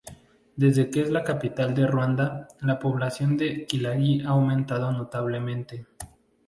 [0.55, 5.85] Desde que es la capital de Ruanda, la población de Kigali ha aumentado notablemente.